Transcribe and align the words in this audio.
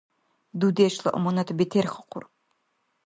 Дудешла 0.59 1.09
аманат 1.17 1.49
бетерхахъур 1.57 2.23